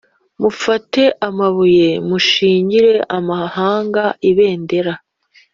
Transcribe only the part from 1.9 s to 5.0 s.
mushingire amahanga ibendera